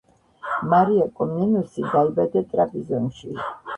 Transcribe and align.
მარია 0.69 1.05
კომნენოსი 1.19 1.85
დაიბადა 1.91 2.43
ტრაპიზონში. 2.55 3.35